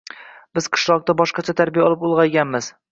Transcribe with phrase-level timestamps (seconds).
[0.59, 2.75] Biz qishloqda boshqacha tarbiya olib ulg`ayganmiz